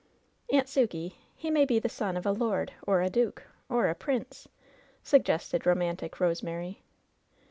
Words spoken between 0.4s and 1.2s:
'^ "Aunt Sukey,